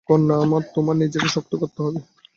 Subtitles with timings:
[0.09, 1.99] কন্যা আমার, তোমার নিজেকে শক্ত করতে হবে।